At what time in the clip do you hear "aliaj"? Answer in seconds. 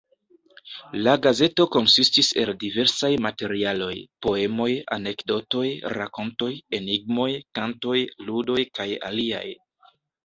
9.13-9.47